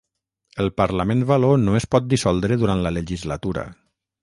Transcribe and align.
El 0.63 0.71
Parlament 0.79 1.21
való 1.33 1.51
no 1.67 1.77
es 1.81 1.87
pot 1.97 2.09
dissoldre 2.15 2.59
durant 2.65 2.83
la 2.87 2.95
legislatura. 2.99 3.71